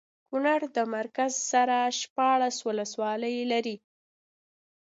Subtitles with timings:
[0.29, 3.75] کونړ د مرکز سره شپاړس ولسوالۍ لري